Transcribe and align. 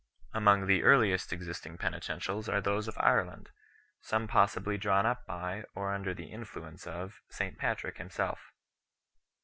Among 0.33 0.65
the 0.65 0.81
earliest 0.81 1.31
existing 1.31 1.77
penitentials 1.77 2.51
are 2.51 2.59
those 2.59 2.87
of 2.87 2.97
Ireland 2.99 3.51
6, 3.99 4.07
some 4.09 4.27
possibly 4.27 4.75
drawn 4.75 5.05
up 5.05 5.27
by, 5.27 5.63
or 5.75 5.93
under 5.93 6.15
the 6.15 6.31
influence 6.31 6.87
of, 6.87 7.21
St 7.29 7.55
Patrick 7.55 7.99
him 7.99 8.09
self. 8.09 8.51